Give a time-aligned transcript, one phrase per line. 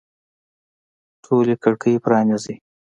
[1.23, 2.55] ټولي کړکۍ پرانیزئ